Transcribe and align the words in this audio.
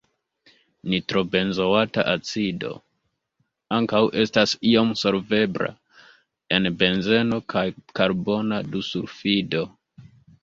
Nitrobenzoata 0.91 2.05
acido 2.13 2.71
ankaŭ 3.77 3.99
estas 4.23 4.55
iom 4.71 4.95
solvebla 5.01 5.69
en 6.57 6.69
benzeno 6.79 7.39
kaj 7.55 7.65
karbona 8.01 8.63
dusulfido. 8.77 9.63